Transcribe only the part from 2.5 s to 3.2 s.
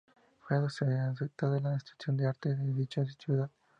de dicha